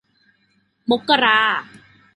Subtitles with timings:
[0.89, 1.39] มกรา